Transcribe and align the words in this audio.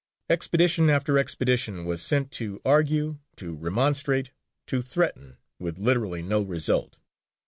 Expedition 0.31 0.89
after 0.89 1.19
expedition 1.19 1.85
was 1.85 2.01
sent 2.01 2.31
to 2.31 2.59
argue, 2.65 3.19
to 3.35 3.53
remonstrate, 3.53 4.31
to 4.65 4.81
threaten, 4.81 5.37
with 5.59 5.77
literally 5.77 6.23
no 6.23 6.41
result. 6.41 6.97